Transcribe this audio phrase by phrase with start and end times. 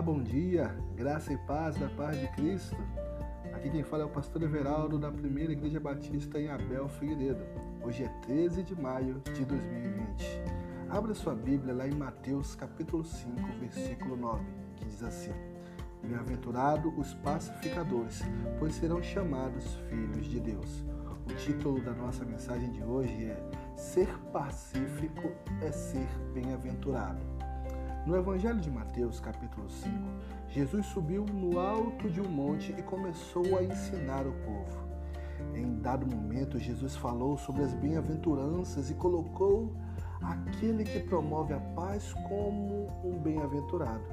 [0.00, 2.76] Bom dia, graça e paz da paz de Cristo.
[3.52, 7.44] Aqui quem fala é o pastor Everaldo da Primeira Igreja Batista em Abel Figueiredo.
[7.82, 10.42] Hoje é 13 de maio de 2020.
[10.88, 14.44] Abra sua Bíblia lá em Mateus capítulo 5, versículo 9,
[14.76, 15.32] que diz assim:
[16.02, 18.22] Bem-aventurado os pacificadores,
[18.60, 20.84] pois serão chamados filhos de Deus.
[21.26, 27.47] O título da nossa mensagem de hoje é Ser pacífico é ser bem-aventurado.
[28.08, 29.94] No Evangelho de Mateus, capítulo 5,
[30.48, 34.88] Jesus subiu no alto de um monte e começou a ensinar o povo.
[35.54, 39.74] Em dado momento, Jesus falou sobre as bem-aventuranças e colocou
[40.22, 44.04] aquele que promove a paz como um bem-aventurado.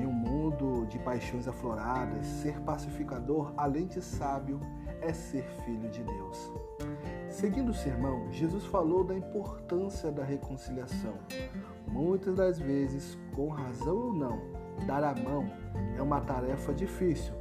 [0.00, 4.58] Em um mundo de paixões afloradas, ser pacificador, além de sábio,
[5.02, 6.50] é ser filho de Deus.
[7.34, 11.14] Seguindo o sermão, Jesus falou da importância da reconciliação.
[11.84, 14.38] Muitas das vezes, com razão ou não,
[14.86, 15.44] dar a mão
[15.98, 17.34] é uma tarefa difícil,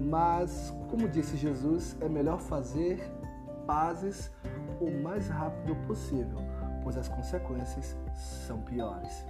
[0.00, 3.00] mas, como disse Jesus, é melhor fazer
[3.66, 4.30] pazes
[4.80, 6.38] o mais rápido possível,
[6.84, 9.26] pois as consequências são piores.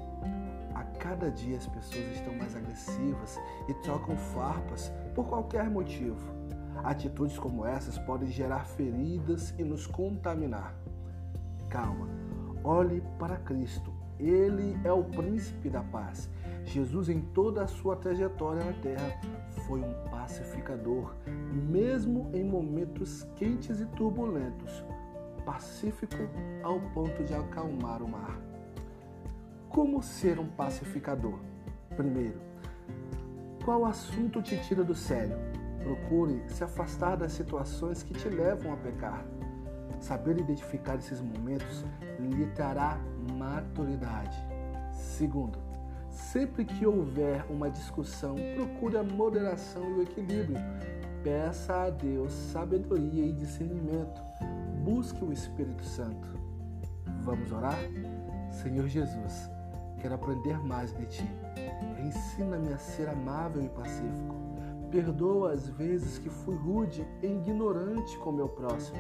[0.75, 6.40] A cada dia as pessoas estão mais agressivas e trocam farpas por qualquer motivo.
[6.83, 10.75] Atitudes como essas podem gerar feridas e nos contaminar.
[11.69, 12.09] Calma,
[12.65, 13.93] olhe para Cristo.
[14.19, 16.29] Ele é o príncipe da paz.
[16.65, 19.19] Jesus, em toda a sua trajetória na terra,
[19.67, 21.15] foi um pacificador,
[21.71, 24.85] mesmo em momentos quentes e turbulentos,
[25.45, 26.17] pacífico
[26.63, 28.39] ao ponto de acalmar o mar.
[29.69, 31.39] Como ser um pacificador?
[31.97, 32.41] Primeiro,
[33.65, 35.37] qual assunto te tira do sério?
[35.83, 39.25] Procure se afastar das situações que te levam a pecar.
[40.01, 41.85] Saber identificar esses momentos
[42.19, 42.99] lhe trará
[43.39, 44.37] maturidade.
[44.93, 45.59] Segundo,
[46.09, 50.59] sempre que houver uma discussão, procure a moderação e o equilíbrio.
[51.23, 54.23] Peça a Deus sabedoria e discernimento.
[54.83, 56.29] Busque o Espírito Santo.
[57.23, 57.79] Vamos orar?
[58.51, 59.51] Senhor Jesus,
[60.01, 61.31] quero aprender mais de Ti.
[62.03, 64.50] Ensina-me a ser amável e pacífico
[64.91, 68.99] Perdoa as vezes que fui rude e ignorante com meu próximo.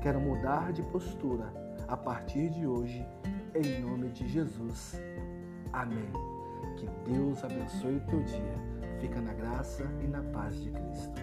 [0.00, 1.52] Quero mudar de postura
[1.88, 3.04] a partir de hoje,
[3.54, 5.00] em nome de Jesus.
[5.72, 6.10] Amém.
[6.76, 8.74] Que Deus abençoe o teu dia.
[9.00, 11.20] Fica na graça e na paz de Cristo.